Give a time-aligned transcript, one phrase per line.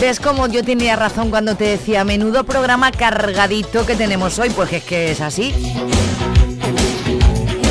[0.00, 4.48] ¿Ves cómo yo tenía razón cuando te decía menudo programa cargadito que tenemos hoy?
[4.48, 5.52] Pues es que es así.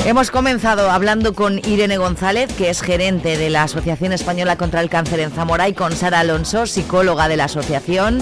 [0.05, 4.91] Hemos comenzado hablando con Irene González, que es gerente de la Asociación Española contra el
[4.91, 8.19] Cáncer en Zamora, y con Sara Alonso, psicóloga de la asociación.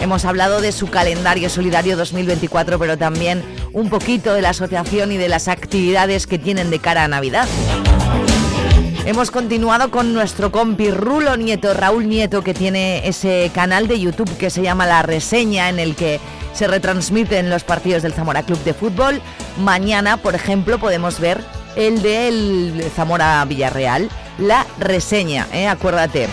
[0.00, 5.16] Hemos hablado de su calendario solidario 2024, pero también un poquito de la asociación y
[5.16, 7.46] de las actividades que tienen de cara a Navidad.
[9.06, 14.34] Hemos continuado con nuestro compi Rulo Nieto, Raúl Nieto, que tiene ese canal de YouTube
[14.38, 16.20] que se llama La Reseña, en el que
[16.54, 19.20] se retransmiten los partidos del Zamora Club de Fútbol.
[19.58, 21.44] Mañana, por ejemplo, podemos ver
[21.76, 25.68] el del Zamora Villarreal, La Reseña, ¿eh?
[25.68, 26.28] acuérdate.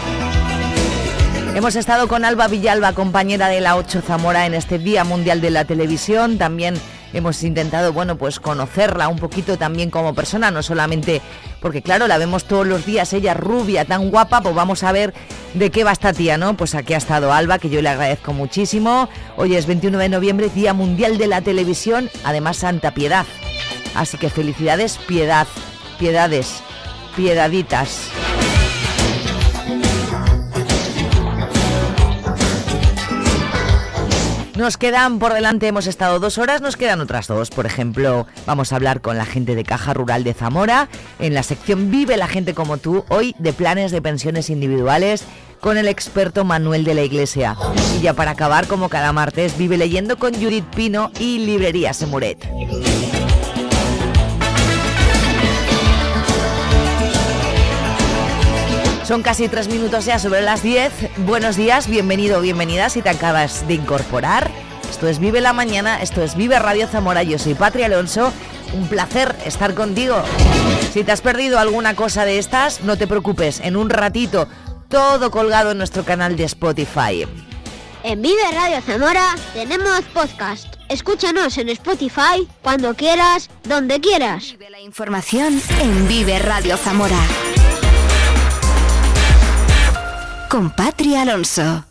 [1.54, 5.50] Hemos estado con Alba Villalba, compañera de la 8 Zamora, en este Día Mundial de
[5.50, 6.38] la Televisión.
[6.38, 6.76] También
[7.14, 11.22] hemos intentado, bueno, pues conocerla un poquito también como persona, no solamente
[11.62, 15.14] porque claro, la vemos todos los días, ella rubia, tan guapa, pues vamos a ver
[15.53, 16.58] de qué va esta tía, ¿no?
[16.58, 19.09] Pues aquí ha estado Alba, que yo le agradezco muchísimo.
[19.38, 23.25] Hoy es 21 de noviembre, Día Mundial de la Televisión, además Santa Piedad.
[23.94, 25.48] Así que felicidades, piedad,
[26.00, 26.64] piedades,
[27.16, 28.09] piedaditas.
[34.62, 37.50] Nos quedan por delante, hemos estado dos horas, nos quedan otras dos.
[37.50, 40.88] Por ejemplo, vamos a hablar con la gente de Caja Rural de Zamora
[41.18, 45.26] en la sección Vive la gente como tú, hoy de planes de pensiones individuales
[45.62, 47.58] con el experto Manuel de la Iglesia.
[47.97, 52.47] Y ya para acabar, como cada martes, vive leyendo con Judith Pino y Librería Semuret.
[59.12, 61.18] Son casi tres minutos ya sobre las 10.
[61.26, 64.50] Buenos días, bienvenido, bienvenida si te acabas de incorporar.
[64.90, 68.32] Esto es Vive la Mañana, esto es Vive Radio Zamora, yo soy Patria Alonso.
[68.74, 70.24] Un placer estar contigo.
[70.94, 74.48] Si te has perdido alguna cosa de estas, no te preocupes, en un ratito,
[74.88, 77.28] todo colgado en nuestro canal de Spotify.
[78.04, 80.74] En Vive Radio Zamora tenemos podcast.
[80.88, 84.52] Escúchanos en Spotify cuando quieras, donde quieras.
[84.52, 87.20] Vive la información en Vive Radio Zamora.
[90.51, 91.85] Con Patria Alonso.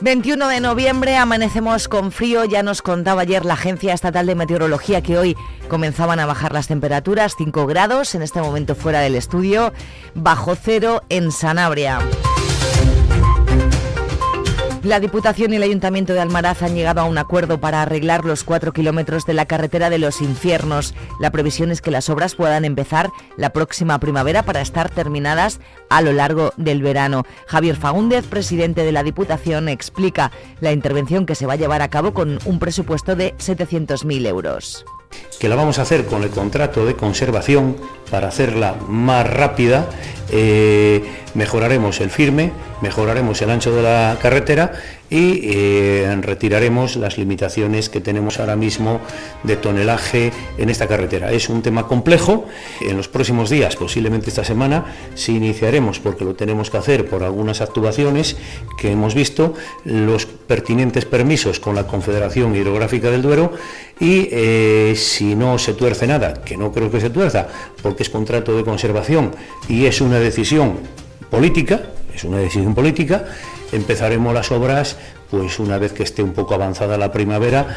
[0.00, 5.02] ...21 de noviembre, amanecemos con frío, ya nos contaba ayer la Agencia Estatal de Meteorología
[5.02, 5.36] que hoy
[5.68, 9.72] comenzaban a bajar las temperaturas, 5 grados, en este momento fuera del estudio,
[10.14, 11.98] bajo cero en Sanabria.
[14.82, 18.44] La Diputación y el Ayuntamiento de Almaraz han llegado a un acuerdo para arreglar los
[18.44, 20.94] cuatro kilómetros de la carretera de los infiernos.
[21.20, 25.60] La previsión es que las obras puedan empezar la próxima primavera para estar terminadas
[25.90, 27.24] a lo largo del verano.
[27.46, 31.90] Javier Faúndez, presidente de la Diputación, explica la intervención que se va a llevar a
[31.90, 34.86] cabo con un presupuesto de 700.000 euros
[35.38, 37.76] que la vamos a hacer con el contrato de conservación
[38.10, 39.88] para hacerla más rápida.
[40.32, 41.02] Eh,
[41.34, 42.52] mejoraremos el firme,
[42.82, 44.72] mejoraremos el ancho de la carretera
[45.10, 49.00] y eh, retiraremos las limitaciones que tenemos ahora mismo
[49.42, 51.32] de tonelaje en esta carretera.
[51.32, 52.46] Es un tema complejo.
[52.80, 57.24] En los próximos días, posiblemente esta semana, si iniciaremos, porque lo tenemos que hacer por
[57.24, 58.36] algunas actuaciones
[58.78, 59.54] que hemos visto,
[59.84, 63.52] los pertinentes permisos con la Confederación Hidrográfica del Duero
[63.98, 67.48] y eh, si no se tuerce nada, que no creo que se tuerza,
[67.82, 69.32] porque es contrato de conservación
[69.68, 70.78] y es una decisión
[71.30, 71.82] política,
[72.14, 73.24] es una decisión política,
[73.72, 74.96] empezaremos las obras
[75.30, 77.76] pues una vez que esté un poco avanzada la primavera.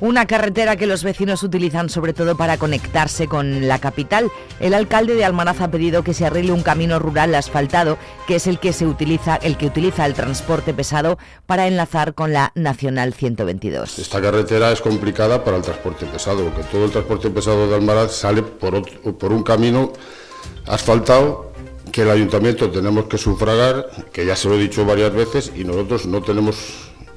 [0.00, 4.30] Una carretera que los vecinos utilizan sobre todo para conectarse con la capital.
[4.60, 7.98] El alcalde de Almaraz ha pedido que se arregle un camino rural asfaltado,
[8.28, 12.32] que es el que se utiliza, el que utiliza el transporte pesado para enlazar con
[12.32, 13.98] la Nacional 122.
[13.98, 18.12] Esta carretera es complicada para el transporte pesado, porque todo el transporte pesado de Almaraz
[18.12, 18.80] sale por,
[19.18, 19.92] por un camino
[20.66, 21.52] asfaltado
[21.92, 25.64] que el ayuntamiento tenemos que sufragar, que ya se lo he dicho varias veces, y
[25.64, 26.56] nosotros no tenemos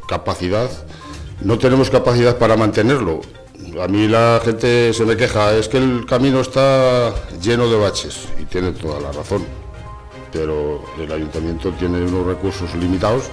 [0.07, 0.69] capacidad,
[1.41, 3.21] no tenemos capacidad para mantenerlo.
[3.81, 8.27] A mí la gente se me queja, es que el camino está lleno de baches
[8.41, 9.45] y tiene toda la razón,
[10.31, 13.25] pero el ayuntamiento tiene unos recursos limitados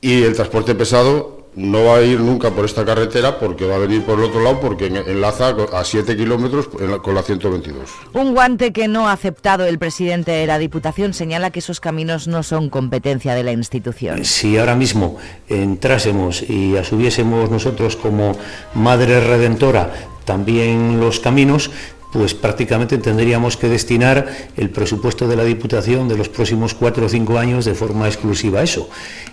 [0.00, 3.78] y el transporte pesado no va a ir nunca por esta carretera porque va a
[3.78, 7.90] venir por el otro lado porque enlaza a 7 kilómetros con la 122.
[8.12, 12.26] Un guante que no ha aceptado el presidente de la Diputación señala que esos caminos
[12.28, 14.24] no son competencia de la institución.
[14.24, 15.16] Si ahora mismo
[15.48, 18.36] entrásemos y asumiésemos nosotros como
[18.74, 19.92] madre redentora
[20.24, 21.70] también los caminos,
[22.14, 27.08] pues prácticamente tendríamos que destinar el presupuesto de la Diputación de los próximos cuatro o
[27.08, 28.88] cinco años de forma exclusiva a eso.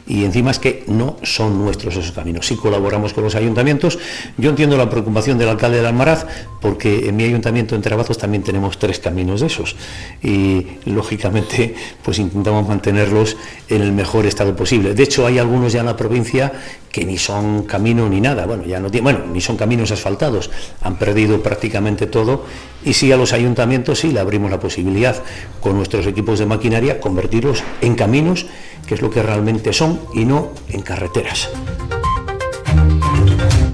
[0.07, 2.47] Y encima es que no son nuestros esos caminos.
[2.47, 3.99] Si colaboramos con los ayuntamientos,
[4.35, 6.25] yo entiendo la preocupación del alcalde de Almaraz,
[6.59, 9.75] porque en mi ayuntamiento en Trabazos también tenemos tres caminos de esos.
[10.23, 13.37] Y lógicamente, pues intentamos mantenerlos
[13.69, 14.95] en el mejor estado posible.
[14.95, 16.51] De hecho, hay algunos ya en la provincia
[16.91, 20.51] que ni son camino ni nada, bueno, ya no bueno, ni son caminos asfaltados,
[20.81, 22.43] han perdido prácticamente todo
[22.83, 25.21] y sí a los ayuntamientos sí le abrimos la posibilidad
[25.59, 28.45] con nuestros equipos de maquinaria convertirlos en caminos,
[28.87, 31.49] que es lo que realmente son y no en carreteras.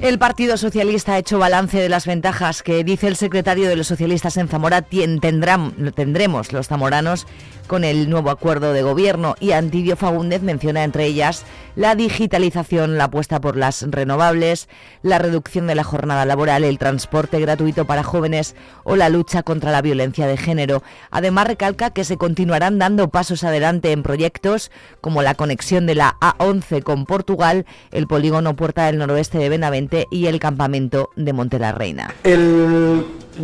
[0.07, 3.87] El Partido Socialista ha hecho balance de las ventajas que dice el secretario de los
[3.87, 7.25] socialistas en Zamora tendrán, tendremos los zamoranos
[7.67, 13.05] con el nuevo acuerdo de gobierno y Antidio Fagúndez menciona entre ellas la digitalización, la
[13.05, 14.67] apuesta por las renovables,
[15.03, 19.71] la reducción de la jornada laboral, el transporte gratuito para jóvenes o la lucha contra
[19.71, 20.81] la violencia de género.
[21.11, 24.71] Además recalca que se continuarán dando pasos adelante en proyectos
[25.01, 30.07] como la conexión de la A11 con Portugal, el polígono Puerta del Noroeste de Benavente
[30.09, 32.15] y el campamento de Monte la Reina.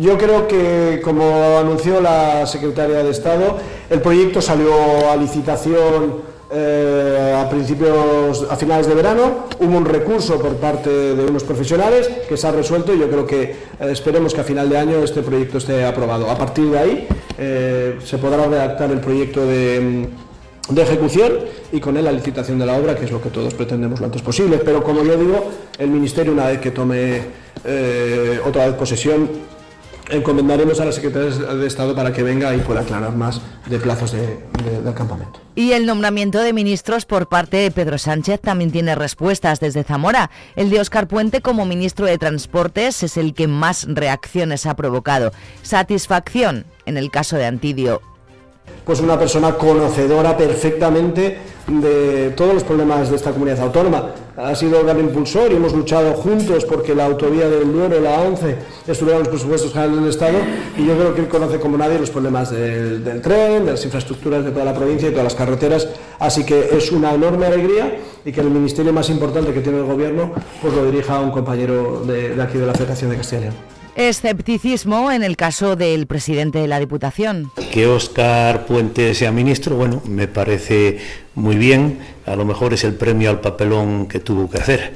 [0.00, 3.58] Yo creo que, como anunció la secretaria de Estado,
[3.90, 10.38] el proyecto salió a licitación eh, a principios, a finales de verano, hubo un recurso
[10.38, 13.56] por parte de unos profesionales que se ha resuelto y yo creo que eh,
[13.90, 16.30] esperemos que a final de año este proyecto esté aprobado.
[16.30, 17.08] A partir de ahí
[17.38, 20.06] eh, se podrá redactar el proyecto de,
[20.68, 21.32] de, ejecución
[21.72, 24.06] y con él la licitación de la obra, que es lo que todos pretendemos lo
[24.06, 24.58] antes posible.
[24.58, 27.44] Pero como yo digo, el Ministerio una vez que tome
[28.44, 29.53] otra vez posesión
[30.10, 34.12] encomendaremos a la Secretaría de Estado para que venga y pueda aclarar más de plazos
[34.12, 35.40] del campamento.
[35.54, 40.30] Y el nombramiento de ministros por parte de Pedro Sánchez también tiene respuestas desde Zamora.
[40.56, 45.32] El de Óscar Puente como ministro de Transportes es el que más reacciones ha provocado.
[45.62, 48.02] Satisfacción en el caso de Antidio
[48.84, 54.10] pues una persona conocedora perfectamente de todos los problemas de esta comunidad autónoma.
[54.36, 58.56] Ha sido gran impulsor y hemos luchado juntos porque la autovía del Duero, la 11,
[58.86, 60.38] estuviera en los presupuestos generales del Estado
[60.76, 64.44] y yo creo que él conoce como nadie los problemas del, tren, de las infraestructuras
[64.44, 65.88] de toda la provincia y todas las carreteras.
[66.18, 69.84] Así que es una enorme alegría y que el ministerio más importante que tiene el
[69.84, 73.40] Gobierno pues lo dirija a un compañero de, de aquí de la Federación de Castilla
[73.40, 73.83] y León.
[73.96, 77.52] Escepticismo en el caso del presidente de la Diputación.
[77.70, 80.98] Que Óscar Puente sea ministro, bueno, me parece
[81.36, 81.98] muy bien.
[82.26, 84.94] A lo mejor es el premio al papelón que tuvo que hacer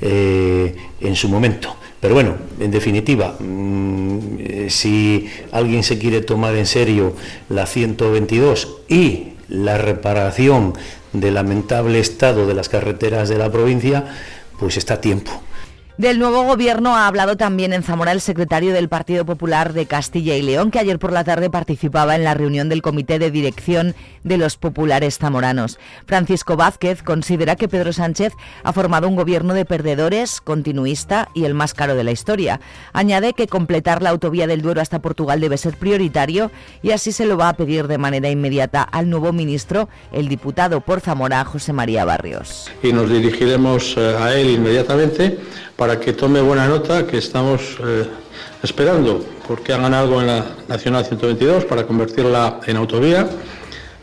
[0.00, 1.76] eh, en su momento.
[2.00, 7.14] Pero bueno, en definitiva, mm, si alguien se quiere tomar en serio
[7.48, 10.72] la 122 y la reparación
[11.12, 14.04] del lamentable estado de las carreteras de la provincia,
[14.58, 15.30] pues está a tiempo.
[15.98, 20.34] Del nuevo gobierno ha hablado también en Zamora el secretario del Partido Popular de Castilla
[20.34, 23.94] y León, que ayer por la tarde participaba en la reunión del Comité de Dirección
[24.24, 25.78] de los Populares Zamoranos.
[26.06, 28.32] Francisco Vázquez considera que Pedro Sánchez
[28.64, 32.58] ha formado un gobierno de perdedores, continuista y el más caro de la historia.
[32.94, 36.50] Añade que completar la autovía del Duero hasta Portugal debe ser prioritario
[36.82, 40.80] y así se lo va a pedir de manera inmediata al nuevo ministro, el diputado
[40.80, 42.70] por Zamora, José María Barrios.
[42.82, 45.38] Y nos dirigiremos eh, a él inmediatamente
[45.82, 48.06] para que tome buena nota que estamos eh,
[48.62, 53.28] esperando, porque hagan algo en la Nacional 122 para convertirla en autovía.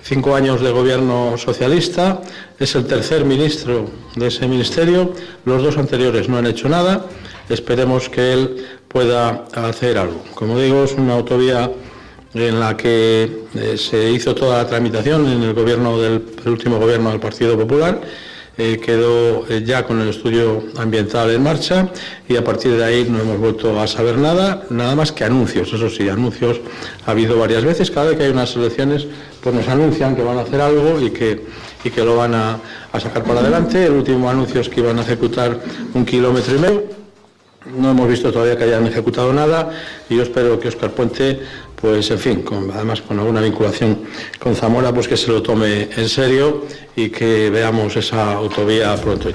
[0.04, 2.20] Cinco años de gobierno socialista,
[2.60, 5.14] es el tercer ministro de ese ministerio,
[5.46, 7.06] los dos anteriores no han hecho nada,
[7.48, 10.22] esperemos que él pueda hacer algo.
[10.36, 11.72] Como digo, es una autovía
[12.34, 16.78] en la que eh, se hizo toda la tramitación en el gobierno del el último
[16.78, 18.02] gobierno del Partido Popular
[18.58, 21.90] eh, quedó eh, ya con el estudio ambiental en marcha
[22.28, 25.72] y a partir de ahí no hemos vuelto a saber nada, nada más que anuncios.
[25.72, 26.60] Eso sí, anuncios
[27.06, 27.90] ha habido varias veces.
[27.90, 29.08] Cada vez que hay unas elecciones,
[29.42, 31.46] pues nos anuncian que van a hacer algo y que,
[31.84, 32.60] y que lo van a,
[32.92, 33.86] a sacar para adelante.
[33.86, 35.60] El último anuncio es que iban a ejecutar
[35.94, 37.00] un kilómetro y medio.
[37.78, 39.70] No hemos visto todavía que hayan ejecutado nada
[40.10, 41.42] y yo espero que Oscar Puente
[41.82, 44.02] pues en fin, además con alguna vinculación
[44.40, 49.30] con Zamora, pues que se lo tome en serio y que veamos esa autovía pronto.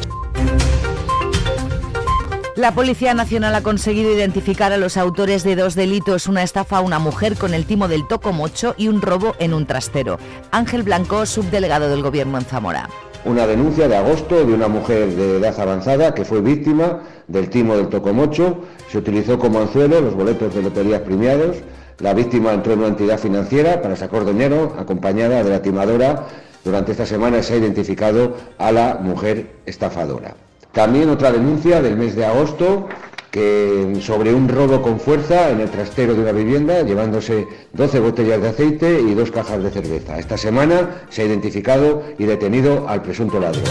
[2.57, 6.81] La Policía Nacional ha conseguido identificar a los autores de dos delitos, una estafa a
[6.83, 10.19] una mujer con el timo del tocomocho y un robo en un trastero.
[10.53, 12.89] Ángel Blanco, subdelegado del Gobierno en Zamora.
[13.25, 17.77] Una denuncia de agosto de una mujer de edad avanzada que fue víctima del timo
[17.77, 18.61] del tocomocho.
[18.89, 21.57] Se utilizó como anzuelo los boletos de loterías premiados.
[21.99, 26.27] La víctima entró en una entidad financiera para sacar dinero, acompañada de la timadora.
[26.65, 30.35] Durante esta semana se ha identificado a la mujer estafadora.
[30.73, 32.89] También otra denuncia del mes de agosto
[33.31, 38.41] que sobre un robo con fuerza en el trastero de una vivienda, llevándose 12 botellas
[38.41, 40.19] de aceite y dos cajas de cerveza.
[40.19, 43.65] Esta semana se ha identificado y detenido al presunto ladrón.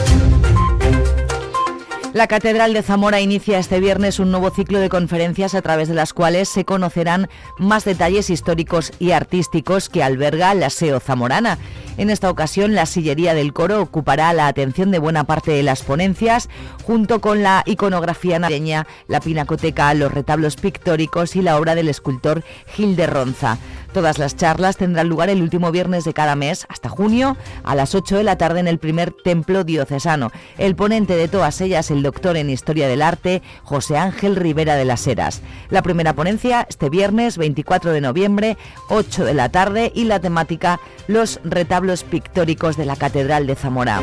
[2.13, 5.95] La Catedral de Zamora inicia este viernes un nuevo ciclo de conferencias a través de
[5.95, 7.27] las cuales se conocerán
[7.57, 11.57] más detalles históricos y artísticos que alberga la SEO zamorana.
[11.97, 15.81] En esta ocasión, la sillería del coro ocupará la atención de buena parte de las
[15.81, 16.49] ponencias,
[16.83, 22.43] junto con la iconografía navideña, la pinacoteca, los retablos pictóricos y la obra del escultor
[22.67, 23.57] Gil de Ronza.
[23.93, 27.93] Todas las charlas tendrán lugar el último viernes de cada mes, hasta junio, a las
[27.93, 30.31] 8 de la tarde en el primer templo diocesano.
[30.57, 34.85] El ponente de todas ellas, el doctor en Historia del Arte, José Ángel Rivera de
[34.85, 35.41] las Heras.
[35.69, 38.57] La primera ponencia este viernes 24 de noviembre,
[38.89, 44.01] 8 de la tarde, y la temática Los retablos pictóricos de la Catedral de Zamora.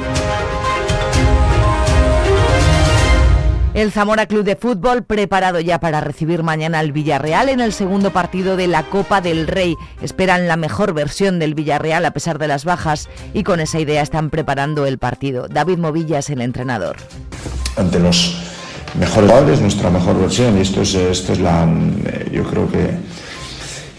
[3.72, 8.10] El Zamora Club de Fútbol preparado ya para recibir mañana al Villarreal en el segundo
[8.10, 9.76] partido de la Copa del Rey.
[10.02, 14.02] Esperan la mejor versión del Villarreal a pesar de las bajas y con esa idea
[14.02, 15.46] están preparando el partido.
[15.46, 16.96] David Movilla es el entrenador.
[17.76, 18.36] Ante los
[18.98, 21.68] mejores jugadores, nuestra mejor versión y esto es, esto es la,
[22.32, 22.90] yo creo que,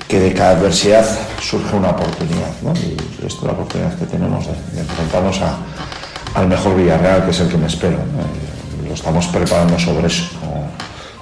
[0.08, 1.06] que de cada adversidad
[1.42, 2.74] surge una oportunidad ¿no?
[2.74, 5.58] y esto es la oportunidad que tenemos de, enfrentarnos a,
[6.34, 7.98] al mejor Villarreal que es el que me espero
[8.92, 10.26] lo estamos preparando sobre eso.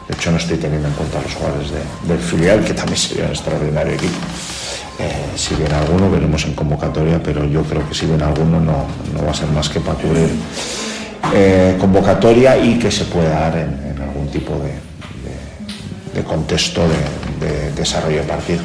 [0.07, 1.69] De hecho, no estoy teniendo en cuenta los jugadores
[2.07, 4.17] del filial, que también sería un extraordinario equipo.
[4.97, 8.87] Eh, si viene alguno, veremos en convocatoria, pero yo creo que si viene alguno no,
[9.23, 10.31] va a ser más que para cubrir
[11.33, 18.17] eh, convocatoria y que se pueda dar en, algún tipo de, contexto de, de desarrollo
[18.17, 18.61] de partido.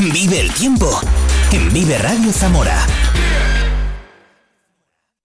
[0.00, 1.00] Vive el tiempo
[1.52, 2.86] en Vive Radio Zamora.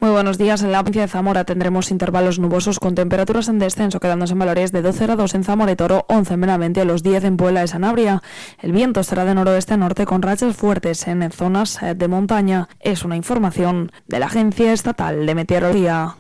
[0.04, 0.62] Muy buenos días.
[0.62, 4.74] En la provincia de Zamora tendremos intervalos nubosos con temperaturas en descenso, quedándose en valores
[4.74, 7.70] de 12 grados en Zamora y Toro, 11 en Benavente, los 10 en Puebla de
[7.70, 8.22] Sanabria.
[8.62, 12.68] El viento será de noroeste a norte con rachas fuertes en zonas eh, de montaña.
[12.82, 16.18] Es una información de la Agencia Estatal de Meteorología.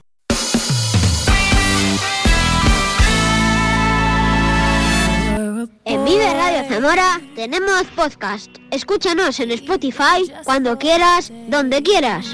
[5.83, 8.49] En Vive Radio Zamora tenemos podcast.
[8.71, 12.33] Escúchanos en Spotify cuando quieras, donde quieras.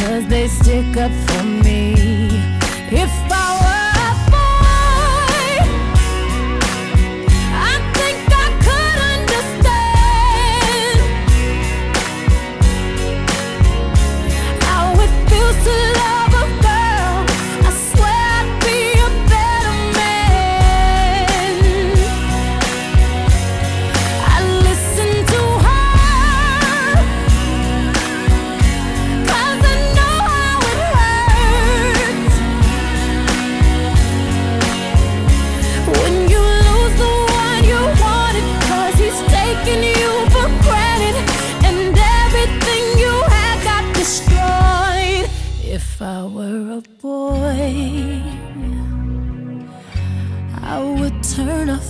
[0.00, 1.92] Cause they stick up for me.
[2.90, 3.19] If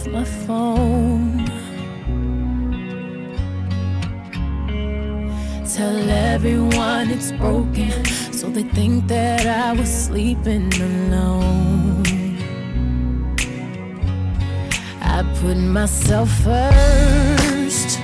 [0.08, 1.44] My phone.
[5.74, 12.02] Tell everyone it's broken, so they think that I was sleeping alone.
[15.02, 17.98] I put myself first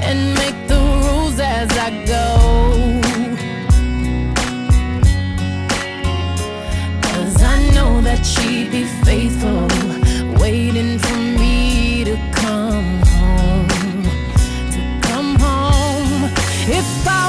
[0.00, 2.26] and make the rules as I go.
[7.02, 9.91] Cause I know that she'd be faithful
[10.42, 14.02] waiting for me to come home,
[14.72, 16.24] to come home.
[16.66, 17.21] If I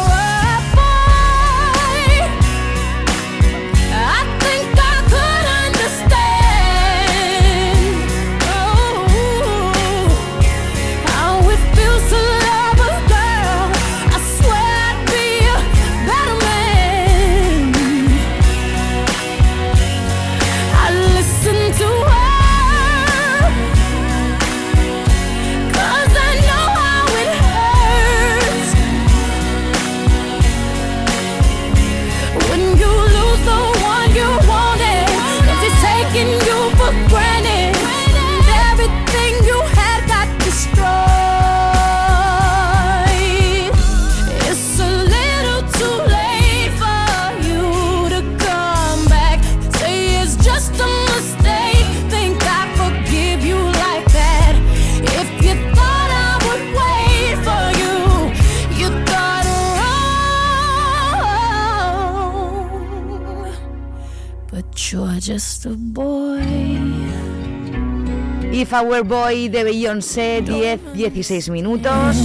[68.83, 72.17] Our Boy de Beyoncé, 10-16 minutos.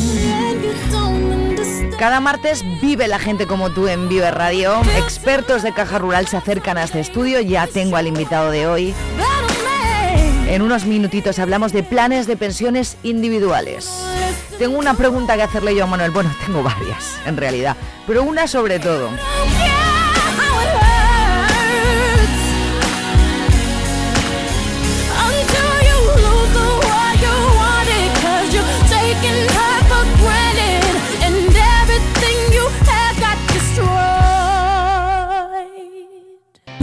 [1.99, 4.81] Cada martes vive la gente como tú en Vive Radio.
[4.97, 7.41] Expertos de Caja Rural se acercan a este estudio.
[7.41, 8.95] Ya tengo al invitado de hoy.
[10.49, 13.89] En unos minutitos hablamos de planes de pensiones individuales.
[14.59, 16.11] Tengo una pregunta que hacerle yo a Manuel.
[16.11, 17.77] Bueno, tengo varias, en realidad.
[18.05, 19.11] Pero una sobre todo.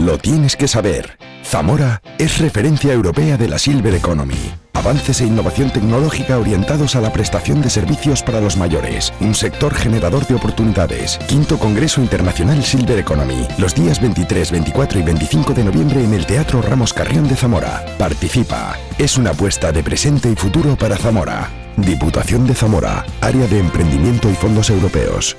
[0.06, 1.18] Lo tienes que saber.
[1.44, 4.38] Zamora es referencia europea de la Silver Economy.
[4.72, 9.12] Avances e innovación tecnológica orientados a la prestación de servicios para los mayores.
[9.18, 11.18] Un sector generador de oportunidades.
[11.26, 13.48] Quinto Congreso Internacional Silver Economy.
[13.58, 17.84] Los días 23, 24 y 25 de noviembre en el Teatro Ramos Carrión de Zamora.
[17.98, 18.78] Participa.
[18.98, 21.50] Es una apuesta de presente y futuro para Zamora.
[21.76, 23.04] Diputación de Zamora.
[23.20, 25.36] Área de Emprendimiento y Fondos Europeos.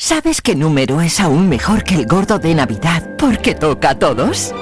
[0.00, 4.54] ¿Sabes qué número es aún mejor que el gordo de Navidad porque toca a todos?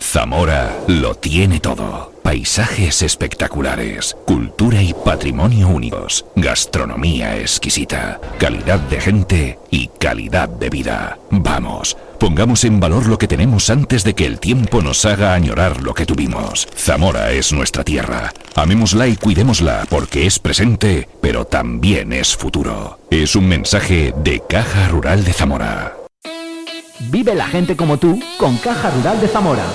[0.00, 2.12] Zamora lo tiene todo.
[2.24, 11.18] Paisajes espectaculares, cultura y patrimonio únicos, gastronomía exquisita, calidad de gente y calidad de vida.
[11.30, 15.82] Vamos, pongamos en valor lo que tenemos antes de que el tiempo nos haga añorar
[15.82, 16.68] lo que tuvimos.
[16.76, 18.32] Zamora es nuestra tierra.
[18.54, 23.00] Amémosla y cuidémosla porque es presente, pero también es futuro.
[23.10, 25.96] Es un mensaje de Caja Rural de Zamora.
[27.10, 29.66] Vive la gente como tú con Caja Rural de Zamora.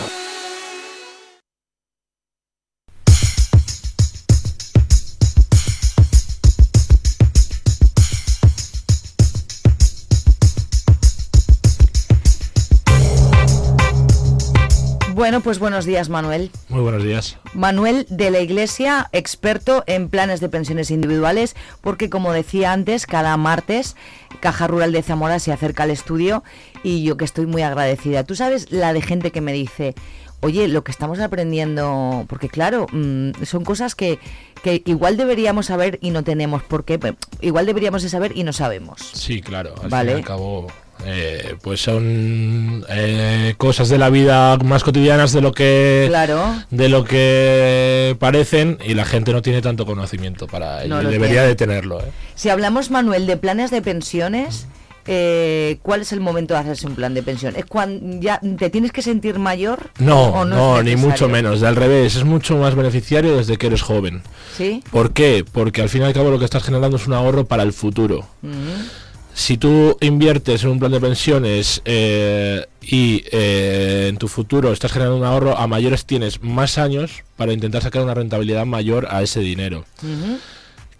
[15.17, 16.51] Bueno, pues buenos días, Manuel.
[16.69, 17.39] Muy buenos días.
[17.55, 23.35] Manuel de la Iglesia, experto en planes de pensiones individuales, porque como decía antes, cada
[23.35, 23.95] martes
[24.41, 26.43] Caja Rural de Zamora se acerca al estudio
[26.83, 28.25] y yo que estoy muy agradecida.
[28.25, 29.95] Tú sabes la de gente que me dice,
[30.41, 34.19] oye, lo que estamos aprendiendo, porque claro, mm, son cosas que,
[34.61, 36.99] que igual deberíamos saber y no tenemos, porque
[37.41, 39.01] igual deberíamos de saber y no sabemos.
[39.15, 39.73] Sí, claro.
[39.81, 40.11] Al Vale.
[40.11, 40.67] fin y al cabo,
[41.05, 46.55] eh, pues son eh, cosas de la vida más cotidianas de lo que Claro.
[46.69, 51.01] de lo que parecen y la gente no tiene tanto conocimiento para ello.
[51.01, 51.47] No y debería tiene.
[51.47, 51.99] de tenerlo.
[52.01, 52.11] ¿eh?
[52.35, 54.67] Si hablamos, Manuel, de planes de pensiones,
[55.09, 57.55] eh, ¿cuál es el momento de hacerse un plan de pensión?
[57.55, 59.91] ¿Es cuando ya te tienes que sentir mayor?
[59.99, 61.63] No, o no, es ni mucho menos.
[61.63, 64.21] Al revés, es mucho más beneficiario desde que eres joven.
[64.57, 64.83] ¿Sí?
[64.91, 65.45] ¿Por qué?
[65.49, 67.71] Porque al fin y al cabo lo que estás generando es un ahorro para el
[67.71, 68.27] futuro.
[68.41, 69.06] Mm.
[69.37, 74.91] Si tú inviertes en un plan de pensiones eh, y eh, en tu futuro estás
[74.91, 79.21] generando un ahorro, a mayores tienes más años para intentar sacar una rentabilidad mayor a
[79.21, 79.85] ese dinero.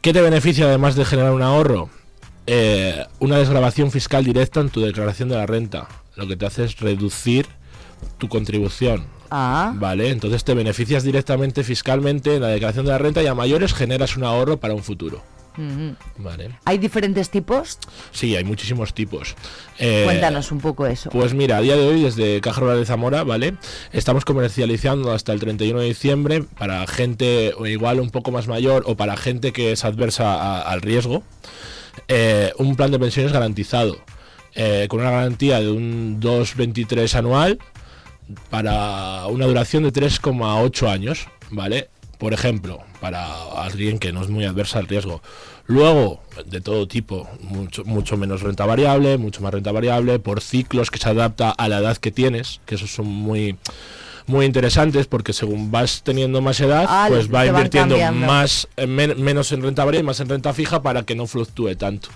[0.02, 1.90] ¿Qué te beneficia además de generar un ahorro?
[2.46, 5.88] Eh, una desgrabación fiscal directa en tu declaración de la renta.
[6.16, 7.48] Lo que te hace es reducir
[8.20, 9.04] tu contribución.
[9.32, 9.74] Ah.
[9.76, 13.74] Vale, entonces te beneficias directamente fiscalmente en la declaración de la renta y a mayores
[13.74, 15.24] generas un ahorro para un futuro.
[16.18, 16.52] Vale.
[16.66, 17.80] ¿Hay diferentes tipos?
[18.12, 19.36] Sí, hay muchísimos tipos.
[19.80, 21.10] Eh, Cuéntanos un poco eso.
[21.10, 23.56] Pues mira, a día de hoy desde Caja Rural de Zamora, ¿vale?
[23.92, 28.84] Estamos comercializando hasta el 31 de diciembre para gente o igual un poco más mayor
[28.86, 31.24] o para gente que es adversa a- al riesgo,
[32.08, 33.98] eh, un plan de pensiones garantizado,
[34.56, 37.60] eh, con una garantía de un 2,23 anual
[38.50, 41.90] para una duración de 3,8 años, ¿vale?
[42.18, 43.28] Por ejemplo, para
[43.62, 45.22] alguien que no es muy adversa al riesgo.
[45.68, 50.90] Luego, de todo tipo, mucho, mucho menos renta variable, mucho más renta variable, por ciclos
[50.90, 53.58] que se adapta a la edad que tienes, que esos son muy
[54.30, 57.96] muy interesantes porque según vas teniendo más edad, Ah, pues va invirtiendo
[58.28, 61.28] más en men- menos en renta variable y más en renta fija para que no
[61.28, 62.10] fluctúe tanto.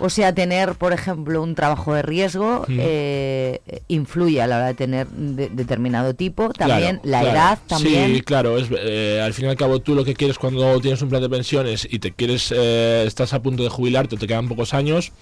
[0.00, 4.74] O sea, tener, por ejemplo, un trabajo de riesgo eh, influye a la hora de
[4.74, 6.50] tener de- determinado tipo.
[6.50, 7.36] También Claro, la claro.
[7.36, 8.14] edad, también.
[8.14, 11.00] Sí, claro, es, eh, al fin y al cabo tú lo que quieres cuando tienes
[11.02, 14.48] un plan de pensiones y te quieres, eh, estás a punto de jubilarte, te quedan
[14.48, 15.12] pocos años,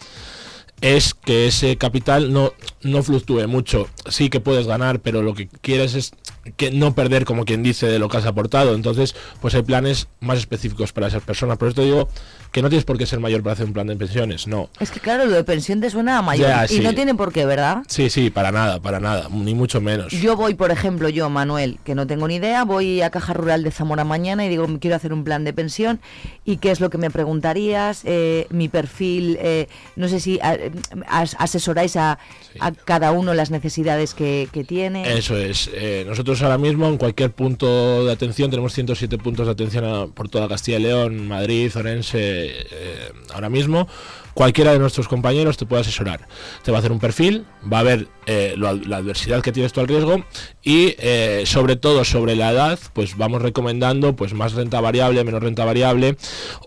[0.82, 3.88] es que ese capital no, no fluctúe mucho.
[4.10, 6.12] Sí que puedes ganar, pero lo que quieres es
[6.56, 8.74] que no perder, como quien dice, de lo que has aportado.
[8.74, 11.56] Entonces, pues hay planes más específicos para esas personas.
[11.56, 12.08] Por eso te digo
[12.50, 14.68] que no tienes por qué ser mayor para hacer un plan de pensiones, no.
[14.80, 16.80] Es que claro, lo de pensión te suena a mayor Ya, y sí.
[16.80, 17.78] no tiene por qué, ¿verdad?
[17.86, 20.12] Sí, sí, para nada, para nada, ni mucho menos.
[20.12, 23.62] Yo voy, por ejemplo, yo, Manuel, que no tengo ni idea, voy a Caja Rural
[23.62, 26.00] de Zamora mañana y digo, quiero hacer un plan de pensión.
[26.44, 28.02] ¿Y qué es lo que me preguntarías?
[28.04, 30.58] Eh, mi perfil, eh, no sé si a-
[31.06, 32.18] as- asesoráis a,
[32.60, 35.12] a cada uno las necesidades que, que tiene.
[35.16, 35.70] Eso es.
[35.74, 40.06] Eh, nosotros ahora mismo en cualquier punto de atención tenemos 107 puntos de atención a-
[40.06, 42.18] por toda Castilla y León, Madrid, Orense.
[42.20, 43.88] eh, ahora mismo
[44.34, 46.26] cualquiera de nuestros compañeros te puede asesorar.
[46.62, 49.72] Te va a hacer un perfil, va a ver eh, lo- la adversidad que tienes
[49.72, 50.24] tú al riesgo
[50.62, 55.42] y eh, sobre todo sobre la edad, pues vamos recomendando pues más renta variable, menos
[55.42, 56.16] renta variable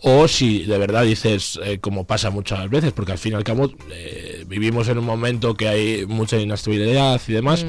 [0.02, 3.44] o si de verdad dices eh, como pasa muchas veces, porque al fin y al
[3.44, 7.66] cabo eh, vivimos en un momento que hay mucha inestabilidad y demás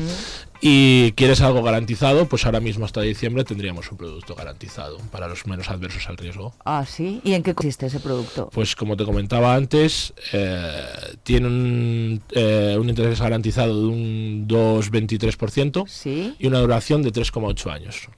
[0.61, 5.47] y quieres algo garantizado, pues ahora mismo hasta diciembre tendríamos un producto garantizado para los
[5.47, 6.55] menos adversos al riesgo.
[6.65, 7.21] Ah, sí.
[7.25, 8.49] ¿Y en qué consiste ese producto?
[8.53, 10.83] Pues como te comentaba antes, eh,
[11.23, 16.35] tiene un, eh, un interés garantizado de un 2,23% Sí.
[16.39, 18.09] y una duración de 3,8 años.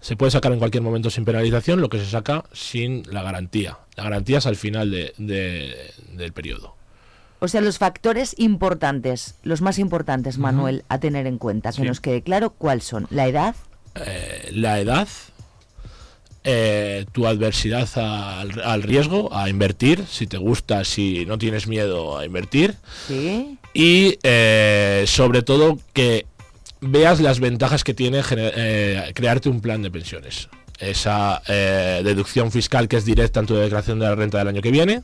[0.00, 3.78] Se puede sacar en cualquier momento sin penalización, lo que se saca sin la garantía.
[3.96, 6.76] La garantía es al final de- de- del periodo.
[7.40, 11.82] O sea, los factores importantes, los más importantes, Manuel, a tener en cuenta, que Sí.
[11.82, 13.06] nos quede claro cuáles son.
[13.10, 13.54] La edad,
[13.94, 15.08] Eh, la edad,
[16.44, 22.16] eh, tu adversidad al, al riesgo, a invertir, si te gusta, si no tienes miedo
[22.18, 22.74] a invertir.
[23.06, 23.58] ¿sí?
[23.74, 26.26] Y eh, sobre todo que
[26.80, 30.48] veas las ventajas que tiene eh, crearte un plan de pensiones.
[30.78, 34.62] Esa eh, deducción fiscal que es directa en tu declaración de la renta del año
[34.62, 35.02] que viene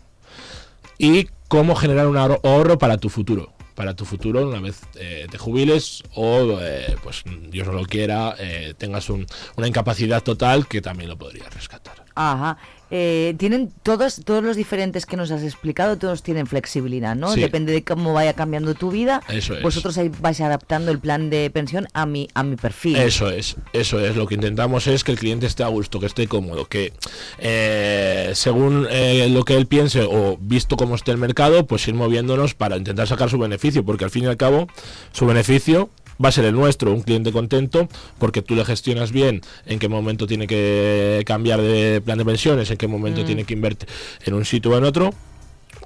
[0.99, 3.53] y cómo generar un ahorro, para tu futuro.
[3.75, 8.35] Para tu futuro, una vez eh, te jubiles o, eh, pues Dios no lo quiera,
[8.39, 9.27] eh, tengas un-
[9.57, 12.05] una incapacidad total que también lo podrías rescatar.
[12.15, 12.57] Ajá.
[12.97, 17.33] Eh, tienen todos, todos los diferentes que nos has explicado, todos tienen flexibilidad, ¿no?
[17.33, 17.41] Sí.
[17.41, 19.21] Depende de cómo vaya cambiando tu vida.
[19.29, 19.65] Eso es.
[19.65, 22.95] Vosotros ahí vais adaptando el plan de pensión a mi, a mi perfil.
[22.95, 24.15] Eso es, eso es.
[24.15, 26.93] Lo que intentamos es que el cliente esté a gusto, que esté cómodo, que
[27.39, 31.95] eh, según eh, lo que él piense o visto cómo esté el mercado, pues ir
[31.95, 34.69] moviéndonos para intentar sacar su beneficio, porque al fin y al cabo
[35.11, 35.91] su beneficio
[36.23, 39.89] va a ser el nuestro, un cliente contento, porque tú le gestionas bien en qué
[39.89, 43.27] momento tiene que cambiar de plan de pensiones, en qué momento Mm.
[43.27, 43.89] tiene que invertir
[44.25, 45.15] en un sitio o en otro.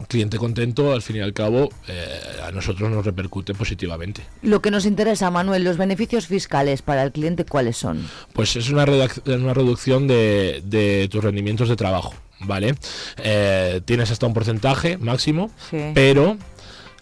[0.07, 4.23] Cliente contento, al fin y al cabo, eh, a nosotros nos repercute positivamente.
[4.43, 8.09] Lo que nos interesa, Manuel, los beneficios fiscales para el cliente, ¿cuáles son?
[8.33, 12.77] Pues es una, una reducción de, de tus rendimientos de trabajo, ¿vale?
[13.25, 15.79] Eh, tienes hasta un porcentaje máximo, Sí.
[15.95, 16.37] pero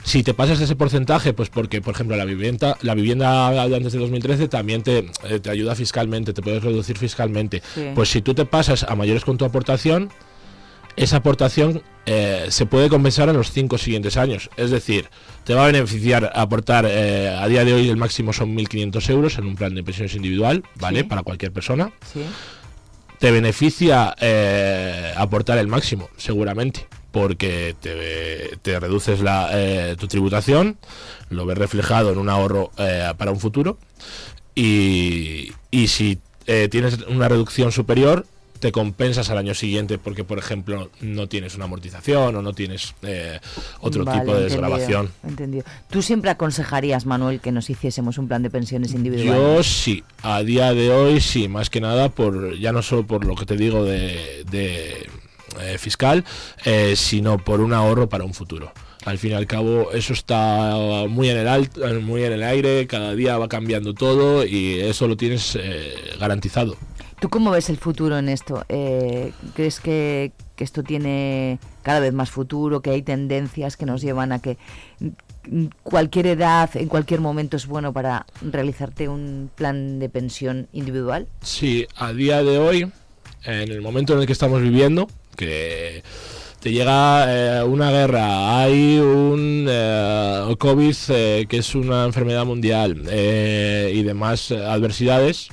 [0.07, 3.93] si te pasas ese porcentaje, pues porque, por ejemplo, la vivienda, la vivienda de antes
[3.93, 7.61] de 2013 también te, eh, te ayuda fiscalmente, te puedes reducir fiscalmente.
[7.75, 7.89] Sí.
[7.93, 10.11] Pues si tú te pasas a mayores con tu aportación,
[10.95, 14.49] esa aportación eh, se puede compensar en los cinco siguientes años.
[14.57, 15.09] Es decir,
[15.43, 19.39] te va a beneficiar aportar, eh, a día de hoy el máximo son 1.500 euros
[19.39, 21.01] en un plan de pensiones individual, ¿vale?
[21.01, 21.07] Sí.
[21.07, 21.91] Para cualquier persona.
[22.13, 22.21] Sí.
[23.19, 26.87] Te beneficia eh, aportar el máximo, seguramente,
[27.17, 30.77] porque te, te reduces la, eh, tu tributación,
[31.31, 33.79] lo ves reflejado en un ahorro eh, para un futuro
[34.55, 38.27] y, y si eh, tienes una reducción superior,
[38.59, 42.95] te compensas al año siguiente porque, por ejemplo, no tienes una amortización o no tienes
[43.01, 43.41] eh,
[43.81, 45.11] otro Vale, tipo de desgrabación.
[45.27, 45.65] Entendido.
[45.89, 49.39] ¿Tú siempre aconsejarías, Manuel, que nos hiciésemos un plan de pensiones individual?
[49.39, 53.25] Yo sí, a día de hoy sí, más que nada por ya no solo por
[53.25, 55.09] lo que te digo de, de,
[55.61, 56.25] eh, fiscal,
[56.65, 58.73] eh, sino por un ahorro para un futuro.
[59.05, 60.75] Al fin y al cabo eso está
[61.09, 65.07] muy en el alto, muy en el aire, cada día va cambiando todo y eso
[65.07, 66.77] lo tienes eh, garantizado.
[67.21, 68.65] ¿Tú cómo ves el futuro en esto?
[68.69, 74.03] Eh, ¿Crees que, que esto tiene cada vez más futuro, que hay tendencias que nos
[74.03, 74.59] llevan a que
[75.83, 81.29] cualquier edad, en cualquier momento es bueno para realizarte un plan de pensión individual?
[81.43, 82.91] Sí, a día de hoy,
[83.45, 86.03] en el momento en el que estamos viviendo, que
[86.67, 93.03] te llega eh, una guerra, hay un eh, COVID eh, que es una enfermedad mundial
[93.09, 95.49] y demás adversidades,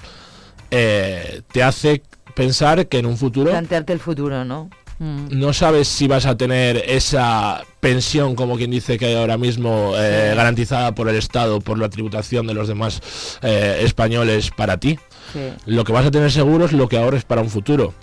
[0.72, 2.02] te hace
[2.34, 4.72] pensar que en un futuro Plantearte el futuro, ¿no?
[4.98, 5.28] Mm.
[5.38, 9.92] no sabes si vas a tener esa pensión, como quien dice que hay ahora mismo,
[9.92, 13.04] garantizada por el Estado, por la tributación de los demás
[13.44, 14.98] españoles para ti.
[15.34, 15.40] Sí.
[15.66, 17.94] Lo que vas a tener seguro es lo que ahorres para un futuro.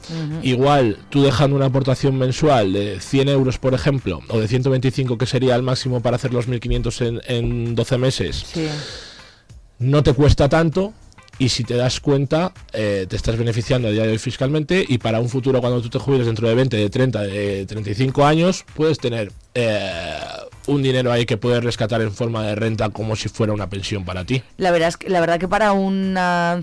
[0.43, 5.27] Igual, tú dejando una aportación mensual de 100 euros, por ejemplo, o de 125, que
[5.27, 8.67] sería el máximo para hacer los 1.500 en, en 12 meses, Sí.
[9.79, 10.93] no te cuesta tanto
[11.39, 14.99] y si te das cuenta, eh, te estás beneficiando a día de hoy fiscalmente y
[14.99, 18.65] para un futuro cuando tú te jubiles dentro de 20, de 30, de 35 años,
[18.75, 20.19] puedes tener eh,
[20.67, 24.05] un dinero ahí que puedes rescatar en forma de renta como si fuera una pensión
[24.05, 24.43] para ti.
[24.57, 26.15] La verdad, es que, la verdad que para un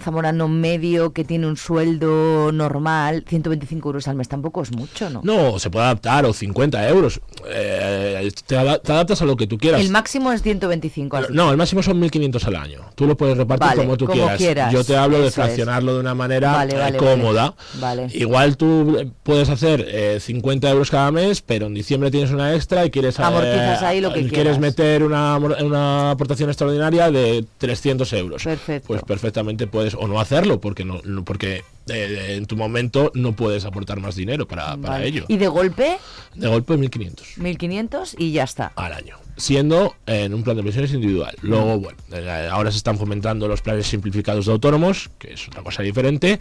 [0.01, 5.21] zamorano medio que tiene un sueldo normal, 125 euros al mes tampoco es mucho, ¿no?
[5.23, 7.19] No, se puede adaptar, o 50 euros.
[7.47, 9.81] Eh, te, adaptas a lo que tú quieras.
[9.81, 12.81] El máximo es 125 al No, el máximo son 1.500 al año.
[12.95, 14.71] Tú lo puedes repartir como tú quieras.
[14.71, 17.55] Yo te hablo de fraccionarlo de una manera eh, cómoda.
[18.13, 22.91] Igual tú puedes hacer 50 euros cada mes, pero en diciembre tienes una extra y
[22.91, 23.19] quieres...
[23.19, 24.33] Amortizas ahí lo que quieres.
[24.33, 28.43] Quieres meter una, una aportación extraordinaria de 300 euros.
[28.43, 28.87] Perfecto.
[28.87, 33.65] Pues perfectamente puedes o no hacerlo porque no, porque eh, en tu momento no puedes
[33.65, 35.25] aportar más dinero para, para ello.
[35.27, 35.97] ¿Y de golpe?
[36.35, 37.37] De golpe 1500.
[37.37, 38.71] 1500 y ya está.
[38.75, 41.35] Al año siendo en un plan de pensiones individual.
[41.41, 45.61] Luego, bueno, eh, ahora se están fomentando los planes simplificados de autónomos, que es otra
[45.61, 46.39] cosa diferente,